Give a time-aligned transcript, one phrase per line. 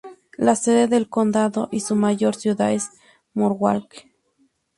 [0.39, 2.89] La sede del condado y su mayor ciudad es
[3.35, 4.07] Norwalk.